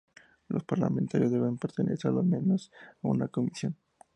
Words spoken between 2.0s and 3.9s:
al menos a una comisión.